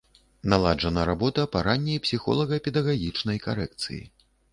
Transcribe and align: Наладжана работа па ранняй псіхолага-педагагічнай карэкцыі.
Наладжана 0.51 1.01
работа 1.09 1.43
па 1.55 1.61
ранняй 1.67 1.99
псіхолага-педагагічнай 2.05 3.37
карэкцыі. 3.45 4.01